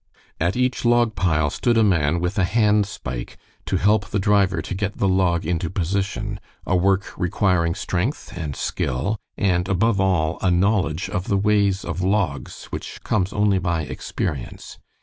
[0.39, 4.59] At each log pile stood a man with a hand spike to help the driver
[4.59, 10.39] to get the log into position, a work requiring strength and skill, and above all,
[10.41, 14.79] a knowledge of the ways of logs which comes only by experience.